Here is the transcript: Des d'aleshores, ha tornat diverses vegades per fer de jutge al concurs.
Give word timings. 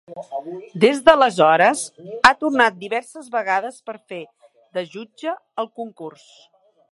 Des 0.83 1.01
d'aleshores, 1.09 1.83
ha 2.29 2.31
tornat 2.45 2.79
diverses 2.85 3.29
vegades 3.37 3.77
per 3.89 3.97
fer 4.13 4.21
de 4.79 4.85
jutge 4.95 5.35
al 5.65 5.73
concurs. 5.83 6.27